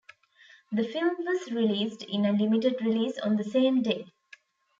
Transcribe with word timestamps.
The 0.71 0.83
film 0.83 1.13
was 1.19 1.51
released 1.51 2.01
in 2.01 2.25
a 2.25 2.31
limited 2.31 2.81
release 2.81 3.19
on 3.19 3.35
the 3.35 3.43
same 3.43 3.83
day. 3.83 4.07